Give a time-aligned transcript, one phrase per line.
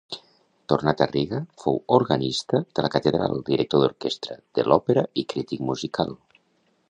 [0.71, 6.17] Tornat a Riga, fou organista de la catedral, director d'orquestra de l'òpera i crític musical.